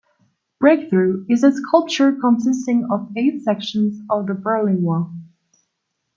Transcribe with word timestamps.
"Breakthrough" 0.59 1.27
is 1.29 1.43
a 1.43 1.51
sculpture 1.51 2.11
consisting 2.11 2.85
of 2.89 3.11
eight 3.15 3.43
sections 3.43 4.01
of 4.09 4.25
the 4.25 4.33
Berlin 4.33 4.81
Wall. 4.81 5.13